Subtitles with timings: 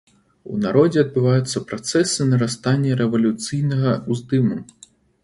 [0.53, 4.57] У народзе адбываюцца працэсы нарастання рэвалюцыйнага ўздыму.